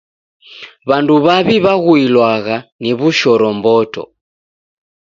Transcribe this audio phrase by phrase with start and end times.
[0.87, 4.03] W'andu w'aw'i w'aghuilwagha ni wushoromboto.